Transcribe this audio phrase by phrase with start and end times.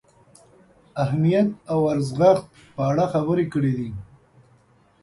[1.03, 3.89] اهمیت او ارزښت په اړه خبرې کړې دي.